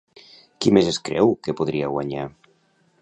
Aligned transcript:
Qui 0.65 0.71
més 0.77 0.89
es 0.93 0.99
creu 1.09 1.33
que 1.49 1.57
podria 1.61 1.91
guanyar? 1.93 2.25